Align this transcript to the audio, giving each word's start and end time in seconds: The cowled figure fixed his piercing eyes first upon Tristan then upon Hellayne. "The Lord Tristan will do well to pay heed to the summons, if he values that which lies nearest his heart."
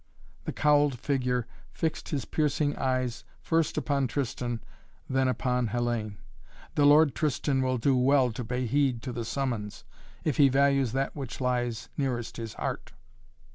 The 0.45 0.51
cowled 0.51 0.97
figure 0.97 1.45
fixed 1.71 2.09
his 2.09 2.25
piercing 2.25 2.75
eyes 2.75 3.23
first 3.39 3.77
upon 3.77 4.07
Tristan 4.07 4.59
then 5.07 5.27
upon 5.27 5.67
Hellayne. 5.67 6.15
"The 6.73 6.87
Lord 6.87 7.13
Tristan 7.13 7.61
will 7.61 7.77
do 7.77 7.95
well 7.95 8.31
to 8.31 8.43
pay 8.43 8.65
heed 8.65 9.03
to 9.03 9.11
the 9.13 9.23
summons, 9.23 9.83
if 10.23 10.37
he 10.37 10.49
values 10.49 10.93
that 10.93 11.15
which 11.15 11.39
lies 11.39 11.87
nearest 11.97 12.37
his 12.37 12.55
heart." 12.55 12.93